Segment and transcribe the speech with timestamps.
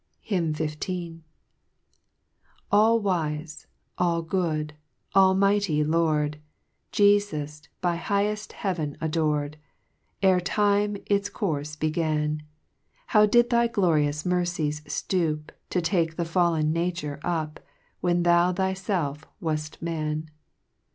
[0.27, 1.21] HYMN XV.
[2.71, 3.63] 1 A LL WJSE,
[3.99, 4.73] all good,
[5.15, 6.37] almighty Lord,
[6.91, 9.57] J_JL Jesus, by higheft heaven ador'd,
[10.23, 12.41] Ere time its courfe began,
[13.13, 17.59] How did thy glorious mercy ftoop, To take the fallen nature up,
[17.99, 20.31] When thou thyfelf waft man